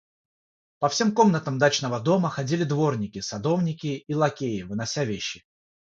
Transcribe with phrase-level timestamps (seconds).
[0.79, 5.45] По всем комнатам дачного дома ходили дворники, садовники и лакеи, вынося вещи.